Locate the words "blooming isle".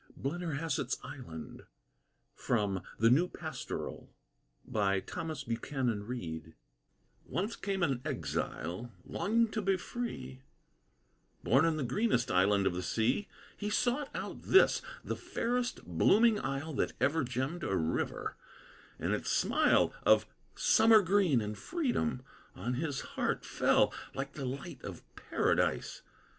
15.85-16.73